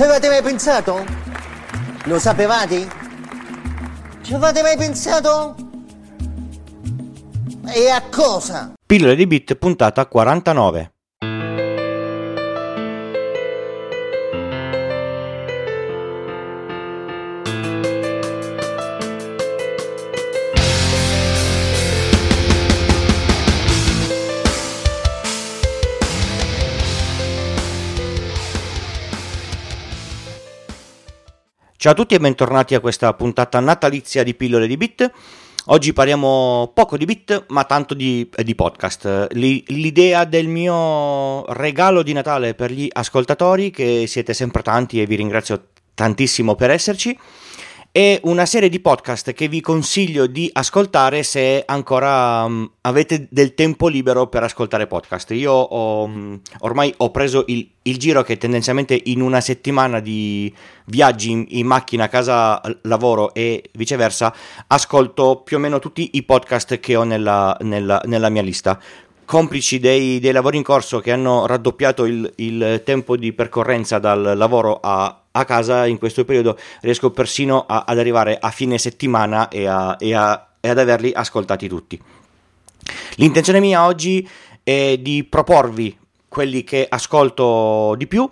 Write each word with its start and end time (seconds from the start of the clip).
Ci 0.00 0.06
avete 0.06 0.28
mai 0.30 0.40
pensato? 0.42 1.04
Lo 2.04 2.18
sapevate? 2.18 2.88
Ci 4.22 4.32
avete 4.32 4.62
mai 4.62 4.74
pensato? 4.78 5.54
E 7.66 7.90
a 7.90 8.02
cosa? 8.10 8.72
Pillole 8.86 9.14
di 9.14 9.26
Bit 9.26 9.56
puntata 9.56 10.06
49. 10.06 10.99
Ciao 31.80 31.92
a 31.92 31.94
tutti 31.94 32.14
e 32.14 32.18
bentornati 32.18 32.74
a 32.74 32.80
questa 32.80 33.14
puntata 33.14 33.58
natalizia 33.58 34.22
di 34.22 34.34
Pillole 34.34 34.66
di 34.66 34.76
Bit. 34.76 35.10
Oggi 35.68 35.94
parliamo 35.94 36.72
poco 36.74 36.98
di 36.98 37.06
bit, 37.06 37.46
ma 37.48 37.64
tanto 37.64 37.94
di, 37.94 38.28
di 38.44 38.54
podcast. 38.54 39.28
L'idea 39.30 40.24
del 40.24 40.46
mio 40.46 41.46
regalo 41.54 42.02
di 42.02 42.12
Natale 42.12 42.52
per 42.52 42.70
gli 42.70 42.86
ascoltatori, 42.92 43.70
che 43.70 44.04
siete 44.06 44.34
sempre 44.34 44.60
tanti 44.60 45.00
e 45.00 45.06
vi 45.06 45.14
ringrazio 45.14 45.68
tantissimo 45.94 46.54
per 46.54 46.68
esserci, 46.68 47.18
è 47.92 48.20
una 48.22 48.46
serie 48.46 48.68
di 48.68 48.78
podcast 48.78 49.32
che 49.32 49.48
vi 49.48 49.60
consiglio 49.60 50.28
di 50.28 50.48
ascoltare 50.52 51.24
se 51.24 51.64
ancora 51.66 52.44
um, 52.44 52.70
avete 52.82 53.26
del 53.28 53.54
tempo 53.54 53.88
libero 53.88 54.28
per 54.28 54.44
ascoltare 54.44 54.86
podcast. 54.86 55.32
Io 55.32 55.52
ho, 55.52 56.04
um, 56.04 56.40
ormai 56.60 56.94
ho 56.98 57.10
preso 57.10 57.42
il, 57.48 57.68
il, 57.82 57.96
giro 57.96 58.22
che 58.22 58.36
tendenzialmente 58.36 59.00
in 59.06 59.20
una 59.20 59.40
settimana 59.40 59.98
di 59.98 60.54
viaggi 60.84 61.32
in, 61.32 61.44
in, 61.48 61.66
macchina, 61.66 62.08
casa, 62.08 62.60
lavoro 62.82 63.34
e 63.34 63.70
viceversa, 63.72 64.32
ascolto 64.68 65.42
più 65.42 65.56
o 65.56 65.60
meno 65.60 65.80
tutti 65.80 66.10
i 66.12 66.22
podcast 66.22 66.78
che 66.78 66.94
ho 66.94 67.02
nella, 67.02 67.56
nella, 67.62 68.00
nella 68.04 68.28
mia 68.28 68.42
lista 68.42 68.80
complici 69.30 69.78
dei, 69.78 70.18
dei, 70.18 70.32
lavori 70.32 70.56
in 70.56 70.64
corso 70.64 70.98
che 70.98 71.12
hanno 71.12 71.46
raddoppiato 71.46 72.04
il, 72.04 72.32
il 72.38 72.82
tempo 72.84 73.16
di 73.16 73.32
percorrenza 73.32 74.00
dal 74.00 74.32
lavoro 74.36 74.80
a, 74.82 75.22
a, 75.30 75.44
casa, 75.44 75.86
in 75.86 75.98
questo 75.98 76.24
periodo 76.24 76.58
riesco 76.80 77.12
persino 77.12 77.64
a, 77.64 77.84
ad 77.86 78.00
arrivare 78.00 78.36
a 78.40 78.50
fine 78.50 78.76
settimana 78.76 79.48
e, 79.48 79.68
a, 79.68 79.96
e, 80.00 80.08
e 80.08 80.68
ad 80.68 80.78
averli 80.78 81.12
ascoltati 81.14 81.68
tutti. 81.68 82.02
L'intenzione 83.18 83.60
mia 83.60 83.84
oggi 83.84 84.28
è 84.64 84.98
di 84.98 85.22
proporvi 85.22 85.96
quelli 86.26 86.64
che 86.64 86.84
ascolto 86.90 87.94
di 87.96 88.08
più 88.08 88.28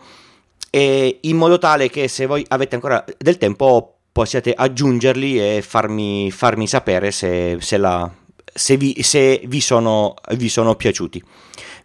in 0.73 1.37
modo 1.37 1.59
tale 1.59 1.89
che 1.91 2.09
se 2.09 2.27
voi 2.27 2.45
avete 2.49 2.75
ancora 2.75 3.05
del 3.17 3.39
tempo 3.39 3.99
possiate 4.11 4.53
aggiungerli 4.53 5.39
e 5.39 5.63
farmi, 5.63 6.33
farmi 6.33 6.67
sapere 6.67 7.13
se, 7.13 7.59
se 7.61 7.77
la, 7.77 8.11
se 8.59 8.77
vi, 8.77 8.97
se 9.03 9.41
vi, 9.47 9.61
sono, 9.61 10.15
vi 10.35 10.49
sono 10.49 10.75
piaciuti. 10.75 11.23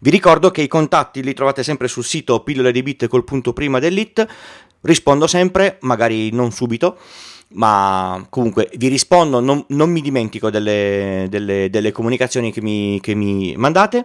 Vi 0.00 0.10
ricordo 0.10 0.50
che 0.50 0.60
i 0.60 0.68
contatti 0.68 1.22
li 1.22 1.32
trovate 1.32 1.62
sempre 1.62 1.88
sul 1.88 2.04
sito 2.04 2.40
pillole 2.40 2.72
di 2.72 2.82
bit 2.82 3.06
col 3.06 3.24
punto 3.24 3.52
prima 3.52 3.78
dell'it. 3.78 4.26
Rispondo 4.82 5.26
sempre, 5.26 5.78
magari 5.80 6.30
non 6.30 6.50
subito, 6.50 6.98
ma 7.54 8.26
comunque 8.28 8.68
vi 8.76 8.88
rispondo, 8.88 9.40
non, 9.40 9.64
non 9.68 9.90
mi 9.90 10.02
dimentico 10.02 10.50
delle, 10.50 11.26
delle, 11.30 11.70
delle 11.70 11.92
comunicazioni 11.92 12.52
che 12.52 12.60
mi, 12.60 12.98
che 13.00 13.14
mi 13.14 13.54
mandate. 13.56 14.04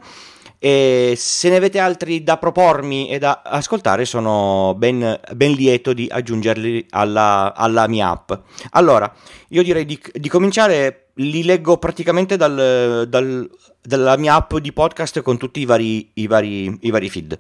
E 0.62 1.14
se 1.16 1.50
ne 1.50 1.56
avete 1.56 1.80
altri 1.80 2.22
da 2.22 2.38
propormi 2.38 3.10
e 3.10 3.18
da 3.18 3.42
ascoltare, 3.46 4.04
sono 4.04 4.76
ben, 4.78 5.18
ben 5.34 5.54
lieto 5.54 5.94
di 5.94 6.06
aggiungerli 6.12 6.88
alla, 6.90 7.54
alla, 7.56 7.88
mia 7.88 8.10
app. 8.10 8.34
Allora, 8.72 9.12
io 9.50 9.64
direi 9.64 9.86
di, 9.86 9.98
di 10.12 10.28
cominciare, 10.28 11.12
li 11.16 11.46
leggo 11.46 11.78
praticamente 11.78 12.36
dal, 12.36 13.08
dal, 13.08 13.50
dalla 13.81 14.18
mia 14.18 14.36
app 14.36 14.58
di 14.58 14.74
podcast 14.74 15.22
con 15.22 15.38
tutti 15.38 15.62
i 15.62 15.66
vari, 15.66 16.12
i 16.16 16.28
vari, 16.28 16.78
i 16.81 16.90
vari 16.90 17.09
feed. 17.09 17.40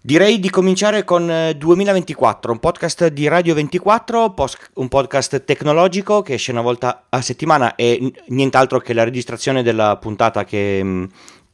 Direi 0.00 0.38
di 0.38 0.48
cominciare 0.48 1.04
con 1.04 1.26
2024, 1.58 2.52
un 2.52 2.60
podcast 2.60 3.08
di 3.08 3.28
Radio 3.28 3.52
24, 3.52 4.34
un 4.74 4.88
podcast 4.88 5.44
tecnologico 5.44 6.22
che 6.22 6.34
esce 6.34 6.52
una 6.52 6.62
volta 6.62 7.06
a 7.08 7.20
settimana 7.20 7.74
e 7.74 8.12
nient'altro 8.28 8.78
che 8.78 8.94
la 8.94 9.04
registrazione 9.04 9.62
della 9.64 9.96
puntata 9.96 10.44
che, 10.44 11.08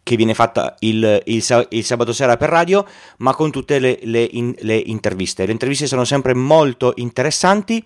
che 0.05 0.17
viene 0.17 0.35
fatta 0.35 0.77
il, 0.81 1.23
il, 1.25 1.67
il, 1.71 1.85
sabato 1.85 2.13
sera 2.13 2.37
per 2.37 2.51
radio, 2.51 2.87
ma 3.19 3.35
con 3.35 3.51
tutte 3.51 3.81
le, 3.81 3.99
le, 4.03 4.29
in, 4.33 4.55
le, 4.61 4.77
interviste. 4.77 5.47
Le 5.47 5.53
interviste 5.53 5.87
sono 5.87 6.05
sempre 6.05 6.35
molto 6.35 6.93
interessanti 6.97 7.85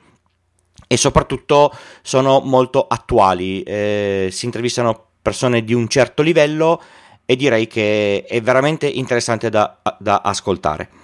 e 0.87 0.97
soprattutto 0.97 1.73
sono 2.03 2.41
molto 2.41 2.87
attuali. 2.87 3.63
Eh, 3.63 4.29
si 4.33 4.45
intervistano 4.45 5.07
persone 5.23 5.63
di 5.63 5.73
un 5.73 5.89
certo 5.89 6.23
livello 6.23 6.83
e 7.25 7.37
direi 7.37 7.67
che 7.69 8.25
è 8.25 8.41
veramente 8.43 8.89
interessante 8.89 9.49
da, 9.49 9.81
da 9.99 10.21
ascoltare. 10.25 10.98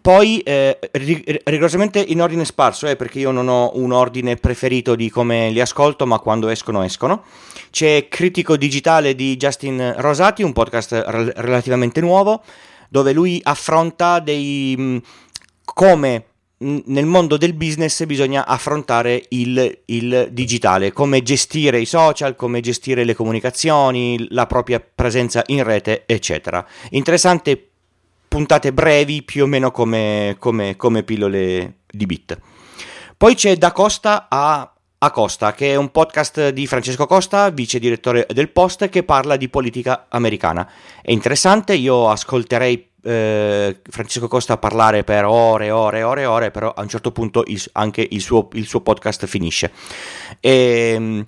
Poi, 0.00 0.38
eh, 0.40 0.78
rigorosamente 0.92 2.00
in 2.00 2.22
ordine 2.22 2.44
sparso, 2.44 2.86
eh, 2.86 2.96
perché 2.96 3.18
io 3.18 3.30
non 3.30 3.48
ho 3.48 3.72
un 3.74 3.92
ordine 3.92 4.36
preferito 4.36 4.94
di 4.94 5.10
come 5.10 5.50
li 5.50 5.60
ascolto, 5.60 6.06
ma 6.06 6.18
quando 6.18 6.48
escono, 6.48 6.82
escono. 6.82 7.24
C'è 7.70 8.08
Critico 8.08 8.56
Digitale 8.56 9.14
di 9.14 9.36
Justin 9.36 9.94
Rosati, 9.98 10.42
un 10.42 10.52
podcast 10.52 10.92
re- 11.06 11.32
relativamente 11.36 12.00
nuovo, 12.00 12.42
dove 12.88 13.12
lui 13.12 13.40
affronta 13.42 14.20
dei... 14.20 14.74
Mh, 14.76 14.82
mm, 14.82 14.98
come 15.64 16.24
nel 16.62 17.06
mondo 17.06 17.38
del 17.38 17.54
business 17.54 18.04
bisogna 18.04 18.46
affrontare 18.46 19.24
il, 19.30 19.80
il, 19.86 20.28
digitale, 20.30 20.92
come 20.92 21.22
gestire 21.22 21.80
i 21.80 21.86
social, 21.86 22.36
come 22.36 22.60
gestire 22.60 23.04
le 23.04 23.14
comunicazioni, 23.14 24.26
la 24.30 24.46
propria 24.46 24.78
presenza 24.78 25.42
in 25.46 25.62
rete, 25.62 26.02
eccetera. 26.04 26.64
Interessante 26.90 27.69
puntate 28.30 28.72
brevi 28.72 29.24
più 29.24 29.42
o 29.42 29.46
meno 29.46 29.72
come, 29.72 30.36
come, 30.38 30.76
come 30.76 31.02
pillole 31.02 31.80
di 31.90 32.06
bit. 32.06 32.38
Poi 33.16 33.34
c'è 33.34 33.56
Da 33.56 33.72
Costa 33.72 34.28
a, 34.30 34.72
a 34.98 35.10
Costa, 35.10 35.52
che 35.52 35.72
è 35.72 35.74
un 35.74 35.90
podcast 35.90 36.50
di 36.50 36.68
Francesco 36.68 37.06
Costa, 37.06 37.50
vice 37.50 37.80
direttore 37.80 38.28
del 38.30 38.50
Post, 38.50 38.88
che 38.88 39.02
parla 39.02 39.36
di 39.36 39.48
politica 39.48 40.06
americana. 40.08 40.70
È 41.02 41.10
interessante, 41.10 41.74
io 41.74 42.08
ascolterei 42.08 42.90
eh, 43.02 43.80
Francesco 43.82 44.28
Costa 44.28 44.58
parlare 44.58 45.02
per 45.02 45.24
ore 45.24 45.66
e 45.66 45.70
ore 45.72 45.98
e 45.98 46.02
ore 46.04 46.20
e 46.22 46.26
ore, 46.26 46.50
però 46.52 46.72
a 46.72 46.82
un 46.82 46.88
certo 46.88 47.10
punto 47.10 47.42
il, 47.48 47.60
anche 47.72 48.06
il 48.08 48.20
suo, 48.20 48.48
il 48.52 48.66
suo, 48.66 48.80
podcast 48.80 49.26
finisce. 49.26 49.72
E, 50.38 50.92
ehm, 50.94 51.26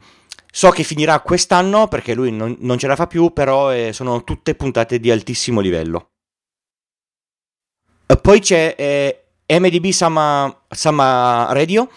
so 0.52 0.70
che 0.70 0.84
finirà 0.84 1.18
quest'anno 1.18 1.88
perché 1.88 2.14
lui 2.14 2.30
non, 2.30 2.56
non 2.60 2.78
ce 2.78 2.86
la 2.86 2.94
fa 2.94 3.08
più, 3.08 3.32
però 3.32 3.74
eh, 3.74 3.92
sono 3.92 4.22
tutte 4.22 4.54
puntate 4.54 5.00
di 5.00 5.10
altissimo 5.10 5.58
livello. 5.58 6.11
Poi 8.20 8.40
c'è 8.40 8.74
eh, 8.76 9.24
MDB 9.58 9.90
Sama, 9.90 10.64
Sama 10.68 11.48
Radio, 11.52 11.88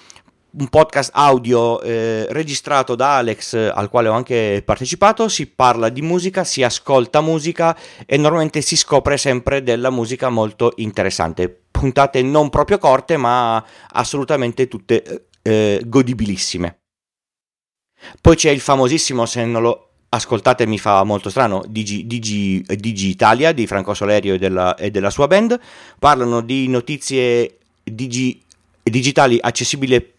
un 0.57 0.69
podcast 0.69 1.11
audio 1.13 1.81
eh, 1.81 2.25
registrato 2.29 2.95
da 2.95 3.17
Alex 3.17 3.53
al 3.53 3.89
quale 3.89 4.07
ho 4.07 4.13
anche 4.13 4.61
partecipato, 4.63 5.27
si 5.27 5.47
parla 5.47 5.89
di 5.89 6.01
musica, 6.01 6.43
si 6.43 6.63
ascolta 6.63 7.21
musica 7.21 7.77
e 8.05 8.17
normalmente 8.17 8.61
si 8.61 8.77
scopre 8.77 9.17
sempre 9.17 9.63
della 9.63 9.89
musica 9.89 10.29
molto 10.29 10.73
interessante. 10.77 11.63
Puntate 11.71 12.21
non 12.21 12.49
proprio 12.49 12.77
corte 12.77 13.17
ma 13.17 13.63
assolutamente 13.91 14.67
tutte 14.67 15.27
eh, 15.41 15.81
godibilissime. 15.85 16.79
Poi 18.21 18.35
c'è 18.35 18.51
il 18.51 18.59
famosissimo, 18.59 19.25
se 19.25 19.45
non 19.45 19.61
lo 19.61 19.94
ascoltate 20.15 20.65
mi 20.65 20.79
fa 20.79 21.03
molto 21.03 21.29
strano, 21.29 21.63
Digi, 21.67 22.05
Digi, 22.07 22.63
Digi 22.67 23.09
Italia 23.09 23.51
di 23.51 23.67
Franco 23.67 23.93
Solerio 23.93 24.33
e 24.33 24.37
della, 24.37 24.75
e 24.75 24.91
della, 24.91 25.09
sua 25.09 25.27
band, 25.27 25.59
parlano 25.99 26.41
di 26.41 26.67
notizie 26.67 27.57
digi, 27.83 28.41
digitali 28.81 29.37
accessibili 29.39 30.13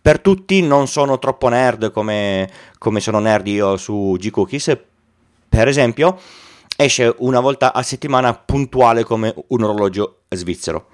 per 0.00 0.20
tutti, 0.20 0.62
non 0.62 0.88
sono 0.88 1.18
troppo 1.18 1.48
nerd 1.48 1.92
come, 1.92 2.48
come 2.78 3.00
sono 3.00 3.18
nerd 3.18 3.46
io 3.46 3.76
su 3.76 4.16
G-Cookies, 4.18 4.78
per 5.48 5.68
esempio, 5.68 6.18
esce 6.76 7.14
una 7.18 7.40
volta 7.40 7.72
a 7.72 7.82
settimana 7.82 8.34
puntuale 8.34 9.04
come 9.04 9.34
un 9.48 9.62
orologio 9.62 10.20
svizzero. 10.28 10.88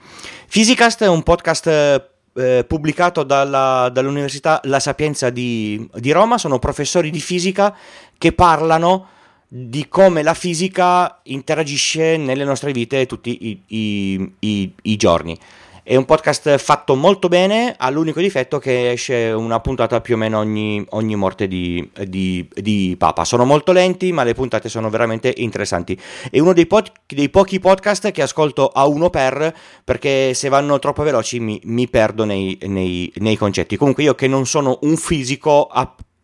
Physicast 0.49 1.03
è 1.03 1.09
un 1.09 1.23
podcast 1.23 2.13
eh, 2.35 2.65
pubblicato 2.67 3.23
dalla, 3.23 3.89
dall'Università 3.93 4.61
La 4.65 4.81
Sapienza 4.81 5.31
di, 5.31 5.89
di, 5.95 6.11
Roma, 6.11 6.39
sono 6.39 6.59
professori 6.59 7.11
di 7.11 7.21
fisica 7.21 7.75
che 8.19 8.33
parlano 8.33 9.09
di 9.47 9.89
come 9.89 10.23
la 10.23 10.35
fisica 10.35 11.21
interagisce 11.25 12.17
nelle 12.17 12.45
nostre 12.45 12.73
vite 12.73 13.07
tutti 13.07 13.47
i, 13.49 13.63
i, 13.69 14.33
i, 14.41 14.73
i 14.83 14.97
giorni. 14.97 15.39
È 15.87 15.95
un 15.97 16.07
podcast 16.07 16.57
fatto 16.57 16.95
molto 16.95 17.29
bene, 17.29 17.75
ha 17.77 17.91
l'unico 17.91 18.19
difetto 18.19 18.59
che 18.59 18.93
esce 18.93 19.33
una 19.33 19.61
puntata 19.61 20.01
più 20.01 20.15
o 20.15 20.17
meno 20.17 20.39
ogni, 20.39 20.83
ogni 20.93 21.15
morte 21.15 21.47
di, 21.47 21.87
di, 22.07 22.49
di, 22.55 22.95
Papa. 22.97 23.27
Sono 23.27 23.45
molto 23.45 23.71
lenti, 23.71 24.11
ma 24.11 24.23
le 24.23 24.33
puntate 24.33 24.71
sono 24.71 24.89
veramente 24.89 25.35
interessanti. 25.37 26.01
È 26.31 26.39
uno 26.39 26.55
dei, 26.55 26.65
pod, 26.65 26.91
dei 27.05 27.29
pochi 27.29 27.61
podcast 27.61 28.13
che 28.13 28.23
ascolto 28.23 28.69
a 28.69 28.87
uno 28.87 29.11
per, 29.11 29.55
perché 29.85 30.33
se 30.33 30.49
vanno 30.49 30.79
troppo 30.79 31.03
veloci 31.03 31.39
mi, 31.39 31.61
mi 31.65 31.87
perdo 31.87 32.25
nei, 32.25 32.57
nei, 32.63 33.13
nei, 33.17 33.37
concetti. 33.37 33.77
Comunque 33.77 34.05
io 34.05 34.15
che 34.15 34.27
non 34.27 34.47
sono 34.47 34.79
un 34.85 34.97
fisico 34.97 35.69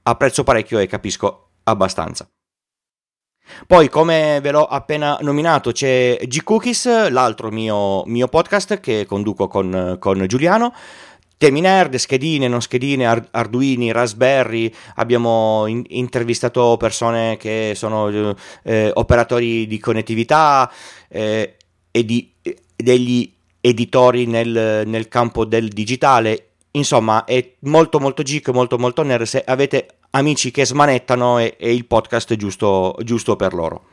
apprezzo 0.03 0.43
parecchio 0.43 0.79
e 0.79 0.87
capisco 0.87 1.49
abbastanza. 1.65 2.27
Poi, 3.67 3.88
come 3.88 4.41
ve 4.43 4.50
l'ho 4.50 4.64
appena 4.64 5.19
nominato, 5.20 5.73
c'è 5.73 6.19
G-Cookies, 6.23 7.11
l'altro 7.11 7.50
mio, 7.50 8.05
mio, 8.06 8.29
podcast 8.29 8.81
che 8.81 9.06
conduco 9.06 9.49
con, 9.49 9.97
con 9.99 10.25
Giuliano. 10.26 10.73
Temi 11.37 11.61
nerd, 11.61 11.94
schedine, 11.94 12.49
non 12.49 12.61
schedine, 12.61 13.06
Arduini, 13.31 13.93
Raspberry, 13.93 14.70
abbiamo 14.97 15.67
in- 15.67 15.85
intervistato 15.88 16.76
persone 16.76 17.38
che 17.38 17.73
sono 17.75 18.35
eh, 18.62 18.91
operatori 18.93 19.67
di 19.67 19.79
connettività 19.79 20.70
eh, 21.08 21.56
e 21.91 22.05
di, 22.05 22.31
degli 22.76 23.32
editori 23.61 24.26
nel, 24.26 24.82
nel 24.87 25.08
campo 25.08 25.46
del 25.46 25.69
digitale. 25.69 26.49
Insomma, 26.73 27.25
è 27.25 27.55
molto 27.61 27.99
molto 28.00 28.23
geek, 28.23 28.50
molto 28.50 28.79
molto 28.79 29.03
nerd. 29.03 29.25
Se 29.25 29.43
avete 29.44 30.00
amici 30.11 30.51
che 30.51 30.65
smanettano 30.65 31.39
e, 31.39 31.57
e 31.59 31.73
il 31.73 31.87
podcast 31.87 32.35
giusto, 32.37 32.97
giusto 33.03 33.37
per 33.37 33.55
loro. 33.55 33.85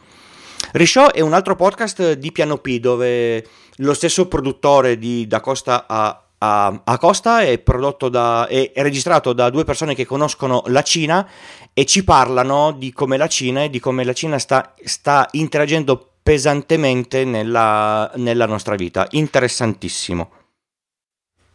Rishow 0.71 1.09
è 1.09 1.21
un 1.21 1.33
altro 1.33 1.55
podcast 1.55 2.13
di 2.13 2.31
piano 2.31 2.57
P 2.57 2.79
dove 2.79 3.45
lo 3.77 3.93
stesso 3.93 4.27
produttore 4.27 4.97
di 4.97 5.27
Da 5.27 5.39
Costa 5.39 5.85
a, 5.87 6.21
a, 6.39 6.81
a 6.83 6.97
Costa 6.97 7.41
è, 7.41 7.61
da, 8.09 8.47
è, 8.47 8.71
è, 8.71 8.81
registrato 8.81 9.33
da 9.33 9.49
due 9.49 9.63
persone 9.63 9.95
che 9.95 10.05
conoscono 10.05 10.63
la 10.67 10.81
Cina 10.81 11.27
e 11.73 11.85
ci 11.85 12.03
parlano 12.03 12.71
di 12.71 12.91
come 12.91 13.17
la 13.17 13.27
Cina 13.27 13.63
e 13.63 13.69
di 13.69 13.79
come 13.79 14.03
la 14.03 14.13
Cina 14.13 14.37
sta, 14.39 14.73
sta 14.83 15.27
interagendo 15.31 16.13
pesantemente 16.21 17.23
nella, 17.23 18.11
nella 18.15 18.45
nostra 18.45 18.75
vita. 18.75 19.07
Interessantissimo. 19.11 20.31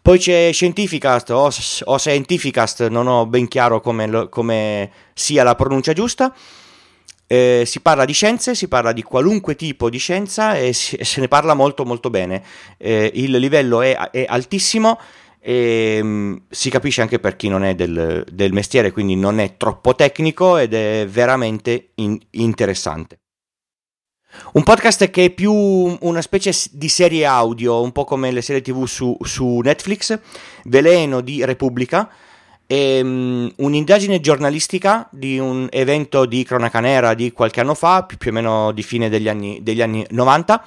Poi 0.02 0.18
c'è 0.18 0.50
Scientificast 0.52 1.30
o, 1.30 1.48
o 1.84 1.96
Scientificast, 1.98 2.88
non 2.88 3.06
ho 3.06 3.24
ben 3.26 3.46
chiaro 3.46 3.80
come, 3.80 4.28
come 4.28 4.90
sia 5.14 5.44
la 5.44 5.54
pronuncia 5.54 5.92
giusta. 5.92 6.34
Eh, 7.28 7.62
si 7.64 7.80
parla 7.80 8.04
di 8.04 8.12
scienze, 8.12 8.56
si 8.56 8.66
parla 8.66 8.92
di 8.92 9.02
qualunque 9.02 9.54
tipo 9.54 9.88
di 9.88 9.98
scienza 9.98 10.58
e, 10.58 10.72
si, 10.72 10.96
e 10.96 11.04
se 11.04 11.20
ne 11.20 11.28
parla 11.28 11.54
molto 11.54 11.84
molto 11.84 12.10
bene. 12.10 12.42
Eh, 12.78 13.12
il 13.14 13.30
livello 13.30 13.80
è, 13.80 13.96
è 13.96 14.26
altissimo 14.28 14.98
e 15.40 15.98
um, 16.02 16.42
si 16.50 16.68
capisce 16.68 17.00
anche 17.00 17.18
per 17.18 17.36
chi 17.36 17.48
non 17.48 17.64
è 17.64 17.74
del, 17.74 18.24
del, 18.30 18.52
mestiere, 18.52 18.90
quindi 18.90 19.16
non 19.16 19.38
è 19.38 19.56
troppo 19.56 19.94
tecnico 19.94 20.56
ed 20.56 20.74
è 20.74 21.06
veramente 21.08 21.90
in, 21.96 22.18
interessante. 22.30 23.21
Un 24.52 24.62
podcast 24.62 25.10
che 25.10 25.26
è 25.26 25.30
più 25.30 25.52
una 25.52 26.22
specie 26.22 26.52
di 26.72 26.88
serie 26.88 27.24
audio, 27.24 27.80
un 27.80 27.92
po' 27.92 28.04
come 28.04 28.30
le 28.30 28.42
serie 28.42 28.62
tv 28.62 28.84
su, 28.84 29.16
su 29.20 29.60
Netflix, 29.60 30.18
Veleno 30.64 31.20
di 31.20 31.44
Repubblica, 31.44 32.10
è 32.66 33.00
um, 33.00 33.52
un'indagine 33.56 34.20
giornalistica 34.20 35.06
di 35.10 35.38
un 35.38 35.68
evento 35.70 36.24
di 36.24 36.42
cronaca 36.44 36.80
nera 36.80 37.12
di 37.14 37.32
qualche 37.32 37.60
anno 37.60 37.74
fa, 37.74 38.04
più, 38.04 38.16
più 38.16 38.30
o 38.30 38.34
meno 38.34 38.72
di 38.72 38.82
fine 38.82 39.08
degli 39.08 39.28
anni, 39.28 39.58
degli 39.62 39.82
anni 39.82 40.04
90. 40.08 40.64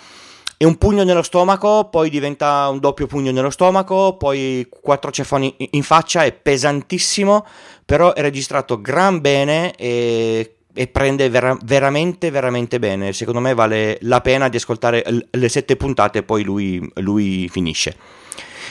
È 0.58 0.64
un 0.64 0.78
pugno 0.78 1.04
nello 1.04 1.24
stomaco, 1.24 1.90
poi 1.90 2.10
diventa 2.10 2.70
un 2.70 2.80
doppio 2.80 3.08
pugno 3.08 3.32
nello 3.32 3.50
stomaco, 3.50 4.16
poi 4.16 4.68
quattro 4.70 5.12
cefoni 5.12 5.54
in 5.72 5.84
faccia, 5.84 6.24
è 6.24 6.32
pesantissimo, 6.32 7.46
però 7.84 8.14
è 8.14 8.22
registrato 8.22 8.80
gran 8.80 9.20
bene 9.20 9.76
e 9.76 10.55
e 10.76 10.88
prende 10.88 11.30
vera- 11.30 11.58
veramente 11.64 12.30
veramente 12.30 12.80
bene. 12.80 13.14
Secondo 13.14 13.40
me 13.40 13.54
vale 13.54 13.98
la 14.02 14.20
pena 14.20 14.50
di 14.50 14.58
ascoltare 14.58 15.04
l- 15.08 15.26
le 15.32 15.50
sette 15.50 15.78
puntate 15.78 16.20
e 16.20 16.24
poi 16.24 16.44
lui, 16.44 16.92
lui, 16.96 17.48
finisce. 17.50 17.96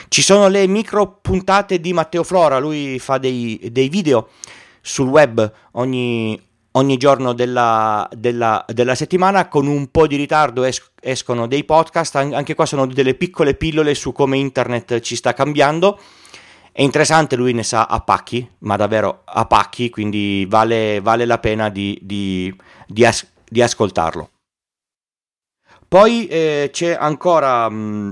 Ci 0.09 0.21
sono 0.23 0.49
le 0.49 0.67
micro 0.67 1.19
puntate 1.23 1.81
di 1.81 1.95
Matteo 1.95 2.23
Flora. 2.23 2.59
Lui 2.59 2.99
fa 2.99 3.17
dei, 3.17 3.59
dei 3.73 3.89
video 3.89 4.29
sul 4.83 5.09
web 5.09 5.51
ogni, 5.73 6.39
ogni 6.73 6.97
giorno 6.99 7.33
della, 7.33 8.06
della, 8.12 8.62
della, 8.69 8.95
settimana. 8.95 9.49
Con 9.49 9.67
un 9.67 9.91
po' 9.91 10.06
di 10.06 10.17
ritardo 10.17 10.65
es- 10.65 10.91
escono 11.01 11.47
dei 11.47 11.65
podcast. 11.65 12.17
Anche 12.17 12.55
qua 12.55 12.67
sono 12.67 12.87
delle 12.87 13.15
piccole 13.15 13.55
pillole 13.55 13.95
su 13.95 14.12
come 14.12 14.37
internet 14.37 15.01
ci 15.01 15.17
sta 15.17 15.33
cambiando 15.33 15.99
è 16.76 16.82
interessante, 16.82 17.37
lui 17.37 17.53
ne 17.53 17.62
sa 17.62 17.85
a 17.85 18.00
pacchi, 18.00 18.44
ma 18.59 18.75
davvero 18.75 19.23
a 19.26 19.47
pacchi, 19.47 19.91
quindi 19.91 20.44
vale, 20.49 21.00
vale 21.00 21.25
la 21.25 21.38
pena 21.38 21.69
di, 21.69 21.97
di, 22.03 22.53
di, 22.88 23.05
as- 23.05 23.31
di 23.49 23.62
ascoltarlo. 23.62 24.29
Poi 25.87 26.26
eh, 26.26 26.71
c'è 26.73 26.97
ancora 26.99 27.69
mh, 27.69 27.76
mm, 27.76 28.11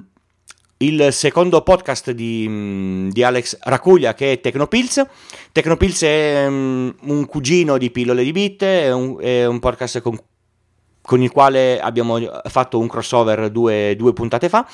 il 0.77 1.09
secondo 1.11 1.63
podcast 1.63 2.13
di, 2.13 2.47
mh, 2.49 2.53
mm, 2.53 3.09
di, 3.09 3.25
Alex 3.25 3.59
Racuglia 3.63 4.15
che 4.15 4.31
è 4.31 4.41
Tecnopills. 4.41 5.07
Tecnopills 5.51 6.03
è 6.05 6.49
mh, 6.49 6.55
mm, 6.55 6.91
un 7.11 7.27
cugino 7.27 7.77
di 7.79 7.91
Pillole 7.91 8.23
di 8.23 8.31
Bit, 8.31 8.63
è 8.63 8.93
un, 8.93 9.17
è 9.19 9.45
un 9.45 9.59
podcast 9.59 10.01
con, 10.01 10.17
con, 11.01 11.21
il 11.21 11.33
quale 11.33 11.81
abbiamo 11.81 12.21
fatto 12.45 12.79
un 12.79 12.87
crossover 12.87 13.51
due, 13.51 13.97
due 13.97 14.13
puntate 14.13 14.49
fa. 14.49 14.65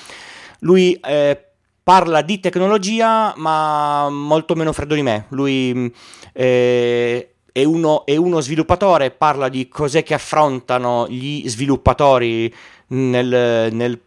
Lui 0.59 0.93
eh, 1.03 1.48
parla 1.89 2.21
di 2.21 2.39
tecnologia, 2.39 3.33
ma 3.39 4.11
molto 4.11 4.55
meno 4.55 4.75
freddo 4.75 4.95
di 4.95 5.01
me. 5.01 5.25
Lui 5.31 5.73
mm, 5.75 5.87
eh, 6.35 7.31
è, 7.51 7.65
uno, 7.65 8.05
è, 8.05 8.15
uno, 8.15 8.41
sviluppatore, 8.41 9.11
parla 9.11 9.49
di 9.49 9.69
cos'è 9.69 10.03
che 10.03 10.13
affrontano 10.13 11.07
gli 11.09 11.49
sviluppatori 11.49 12.55
nel, 12.89 13.73
nel, 13.73 13.99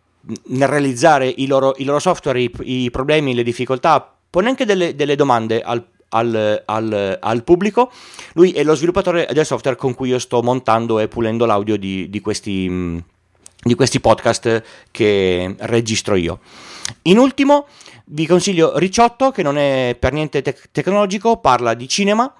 nel 0.43 0.67
realizzare 0.67 1.25
i 1.25 1.47
loro, 1.47 1.73
i 1.77 1.83
loro 1.83 1.97
software, 1.97 2.39
i, 2.39 2.51
i, 2.65 2.91
problemi, 2.91 3.33
le 3.33 3.41
difficoltà, 3.41 4.13
pone 4.29 4.47
anche 4.47 4.65
delle, 4.65 4.93
delle 4.93 5.15
domande 5.15 5.63
al, 5.63 5.83
al, 6.09 6.61
al, 6.63 7.17
al, 7.19 7.43
pubblico. 7.43 7.91
Lui 8.33 8.51
è 8.51 8.63
lo 8.63 8.75
sviluppatore 8.75 9.27
del 9.33 9.43
software 9.43 9.75
con 9.75 9.95
cui 9.95 10.09
io 10.09 10.19
sto 10.19 10.43
montando 10.43 10.99
e 10.99 11.07
pulendo 11.07 11.47
l'audio 11.47 11.77
di, 11.77 12.11
di, 12.11 12.21
questi, 12.21 12.67
mm, 12.69 12.97
di 13.61 13.75
questi 13.75 13.99
podcast 13.99 14.63
che 14.91 15.55
registro 15.59 16.15
io. 16.15 16.39
In 17.03 17.17
ultimo 17.17 17.67
vi 18.05 18.25
consiglio 18.25 18.77
Ricciotto 18.77 19.31
che 19.31 19.43
non 19.43 19.57
è 19.57 19.95
per 19.97 20.13
niente 20.13 20.41
tec- 20.41 20.69
tecnologico, 20.71 21.37
parla 21.37 21.73
di 21.73 21.87
cinema, 21.87 22.31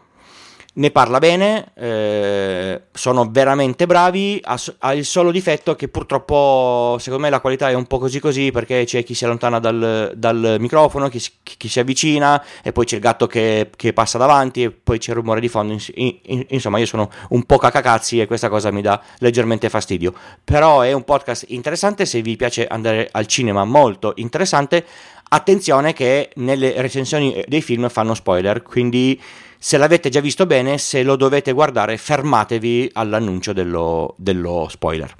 ne 0.74 0.90
parla 0.90 1.20
bene, 1.20 1.72
eh, 1.76 2.84
sono 2.94 3.28
veramente 3.30 3.86
bravi, 3.86 4.40
ha, 4.42 4.58
ha, 4.80 4.94
il 4.94 5.04
solo 5.04 5.30
difetto 5.30 5.76
che 5.76 5.90
purtroppo 5.90 6.96
secondo 6.98 7.26
me 7.26 7.30
la 7.30 7.42
qualità 7.42 7.70
è 7.70 7.74
un 7.74 7.86
po' 7.88 8.00
così 8.00 8.22
così 8.22 8.52
perché 8.52 8.86
c'è 8.86 9.04
chi 9.04 9.14
si 9.14 9.26
allontana 9.26 9.60
dal, 9.60 10.14
dal 10.16 10.56
microfono, 10.60 11.10
chi, 11.10 11.22
chi, 11.44 11.68
si 11.68 11.82
avvicina 11.82 12.42
e 12.63 12.72
poi 12.72 12.86
c'è 12.86 12.96
il 12.96 13.01
gatto 13.01 13.28
che, 13.28 13.70
che, 13.75 13.92
passa 13.92 14.18
davanti 14.18 14.63
e 14.63 14.72
poi 14.72 14.98
c'è 14.98 15.12
il 15.12 15.18
rumore 15.18 15.42
di 15.42 15.50
fondo, 15.50 15.74
in, 15.96 16.18
in, 16.22 16.46
insomma 16.50 16.78
io 16.78 16.86
sono 16.86 17.10
un 17.30 17.44
po' 17.44 17.58
cacacazzi 17.58 18.22
e 18.22 18.25
questa 18.25 18.48
cosa 18.48 18.72
mi 18.72 18.82
dà 18.82 19.01
leggermente 19.18 19.68
fastidio, 19.68 20.13
però 20.42 20.82
è 20.82 20.94
un 20.94 21.04
podcast 21.04 21.46
interessante 21.50 22.06
se 22.06 22.22
vi 22.22 22.38
piace 22.38 22.66
andare 22.66 23.10
al 23.12 23.28
cinema 23.28 23.66
molto 23.66 24.13
interessante, 24.16 24.86
attenzione 25.28 25.92
che 25.92 26.32
nelle 26.36 26.82
recensioni 26.82 27.44
dei 27.46 27.62
film 27.62 27.90
fanno 27.90 28.13
spoiler, 28.13 28.62
quindi 28.62 29.20
se 29.63 29.77
l'avete 29.77 30.10
già 30.10 30.22
visto 30.22 30.48
bene, 30.48 30.80
se 30.80 31.03
lo 31.03 31.15
dovete 31.15 31.51
guardare, 31.51 31.96
fermatevi 31.96 32.89
all'annuncio 32.94 33.53
dello, 33.53 34.15
dello 34.18 34.65
spoiler. 34.68 35.13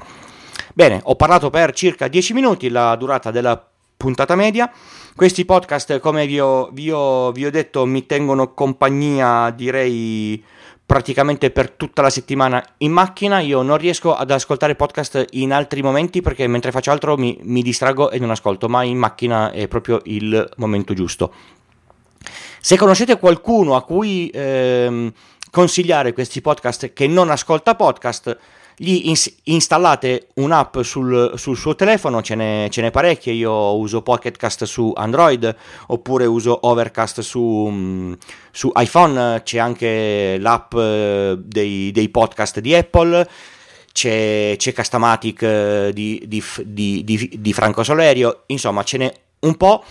Bene, 0.74 1.00
ho 1.04 1.16
parlato 1.16 1.52
per 1.52 1.74
circa 1.74 2.08
10 2.08 2.34
minuti, 2.34 2.70
la 2.70 2.96
durata 2.96 3.30
della 3.30 3.64
puntata 3.96 4.34
media. 4.34 4.72
Questi 5.16 5.46
podcast, 5.46 6.00
come 6.00 6.26
vi 6.26 6.40
ho, 6.40 6.70
vi 6.74 6.90
ho, 6.90 7.32
vi 7.32 7.46
ho 7.46 7.52
detto, 7.52 7.86
mi 7.86 8.08
tengono 8.08 8.56
compagnia, 8.56 9.52
direi 9.52 10.44
praticamente 10.88 11.52
per 11.52 11.70
tutta 11.70 12.02
la 12.02 12.10
settimana 12.10 12.66
in 12.78 12.92
macchina. 12.92 13.42
Io 13.42 13.62
non 13.62 13.78
riesco 13.78 14.16
ad 14.16 14.32
ascoltare 14.32 14.74
podcast 14.74 15.24
in 15.34 15.54
altri 15.54 15.84
momenti 15.84 16.22
perché 16.22 16.48
mentre 16.48 16.72
faccio 16.72 16.90
altro 16.90 17.16
mi, 17.16 17.38
mi 17.44 17.62
distraggo 17.62 18.10
e 18.10 18.18
non 18.18 18.32
ascolto, 18.32 18.68
ma 18.68 18.82
in 18.82 18.98
macchina 18.98 19.52
è 19.52 19.68
proprio 19.68 20.02
il 20.06 20.52
momento 20.56 20.96
giusto. 20.96 21.32
Se 22.64 22.78
conoscete 22.78 23.18
qualcuno 23.18 23.76
a 23.76 23.82
cui 23.82 24.30
ehm, 24.32 25.12
consigliare 25.50 26.14
questi 26.14 26.42
podcast 26.42 26.94
che 26.94 27.08
non 27.08 27.32
ascolta 27.32 27.74
podcast, 27.74 28.38
gli 28.78 29.08
ins- 29.10 29.34
installate 29.46 30.28
un'app 30.36 30.82
sul, 30.82 31.34
sul, 31.38 31.58
suo 31.58 31.74
telefono, 31.74 32.22
ce 32.22 32.36
n'è, 32.36 32.68
ce 32.70 32.82
n'è 32.82 32.92
parecchie, 32.92 33.34
io 33.34 33.76
uso 33.78 34.04
Pocketcast 34.04 34.66
su 34.66 34.94
Android 34.96 35.56
oppure 35.88 36.28
uso 36.28 36.60
Overcast 36.62 37.22
su, 37.22 37.68
mm, 37.68 38.14
su 38.52 38.72
iPhone, 38.76 39.42
c'è 39.44 39.58
anche 39.58 40.38
l'app 40.40 40.76
eh, 40.76 41.40
dei, 41.40 41.92
dei, 41.92 42.10
podcast 42.10 42.60
di 42.60 42.76
Apple, 42.76 43.28
c'è, 43.92 44.54
c'è 44.56 44.72
Castamatic 44.72 45.42
eh, 45.42 45.92
di, 45.96 46.24
di, 46.28 46.44
di, 47.04 47.30
di 47.40 47.54
Franco 47.54 47.82
Solerio, 47.82 48.44
insomma 48.46 48.84
ce 48.84 48.98
n'è 48.98 49.14
un 49.40 49.58
po' 49.58 49.84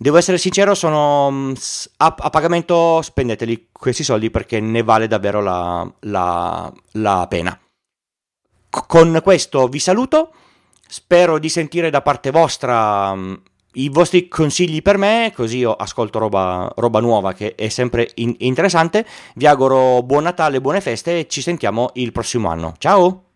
devo 0.00 0.16
essere 0.16 0.38
sincero, 0.38 0.74
sono 0.74 1.52
a, 1.98 2.14
a, 2.18 2.30
pagamento, 2.30 3.02
spendeteli 3.02 3.68
questi 3.70 4.02
soldi 4.02 4.30
perché 4.30 4.58
ne 4.58 4.82
vale 4.82 5.06
davvero 5.06 5.42
la, 5.42 5.86
la, 6.00 6.72
la 6.92 7.26
pena. 7.28 7.58
Con 8.70 9.20
questo 9.22 9.68
vi 9.68 9.78
saluto, 9.78 10.32
spero 10.88 11.38
di 11.38 11.50
sentire 11.50 11.90
da 11.90 12.00
parte 12.00 12.30
vostra 12.30 13.14
i 13.74 13.88
vostri 13.88 14.26
consigli 14.26 14.80
per 14.82 14.96
me, 14.96 15.32
così 15.34 15.58
io 15.58 15.74
ascolto 15.74 16.18
roba, 16.18 16.72
roba 16.76 17.00
nuova 17.00 17.34
che 17.34 17.54
è 17.54 17.68
sempre 17.68 18.10
in- 18.14 18.34
interessante. 18.38 19.06
Vi 19.34 19.46
auguro 19.46 20.02
buon 20.02 20.22
Natale, 20.22 20.62
buone 20.62 20.80
feste 20.80 21.18
e 21.18 21.28
ci 21.28 21.42
sentiamo 21.42 21.90
il 21.94 22.10
prossimo 22.10 22.48
anno. 22.48 22.74
Ciao! 22.78 23.29